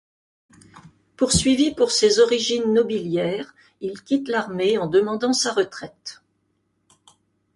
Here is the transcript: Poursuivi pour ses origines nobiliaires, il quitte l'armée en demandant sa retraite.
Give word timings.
Poursuivi 1.15 1.75
pour 1.75 1.91
ses 1.91 2.17
origines 2.17 2.73
nobiliaires, 2.73 3.53
il 3.81 4.01
quitte 4.01 4.29
l'armée 4.29 4.79
en 4.79 4.87
demandant 4.87 5.31
sa 5.31 5.53
retraite. 5.53 6.23